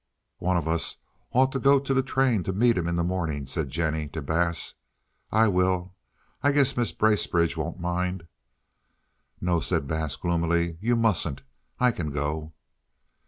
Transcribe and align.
"One 0.39 0.57
of 0.57 0.67
us 0.67 0.97
ought 1.31 1.51
to 1.51 1.59
go 1.59 1.79
to 1.79 1.93
the 1.93 2.01
train 2.01 2.41
to 2.45 2.53
meet 2.53 2.75
him 2.75 2.87
in 2.87 2.95
the 2.95 3.03
morning," 3.03 3.45
said 3.45 3.69
Jennie 3.69 4.07
to 4.07 4.23
Bass. 4.23 4.73
"I 5.31 5.47
will. 5.47 5.93
I 6.41 6.51
guess 6.51 6.73
Mrs. 6.73 6.97
Bracebridge 6.97 7.55
won't 7.55 7.79
mind." 7.79 8.25
"No," 9.39 9.59
said 9.59 9.87
Bass 9.87 10.15
gloomily, 10.15 10.79
"you 10.81 10.95
mustn't. 10.95 11.43
I 11.79 11.91
can 11.91 12.09
go." 12.09 12.51